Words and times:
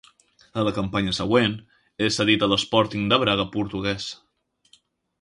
A 0.61 0.63
la 0.67 0.71
campanya 0.77 1.13
següent 1.17 1.53
és 2.07 2.19
cedit 2.21 2.49
a 2.49 2.51
l'Sporting 2.55 3.07
de 3.15 3.23
Braga 3.27 3.49
portuguès. 3.59 4.13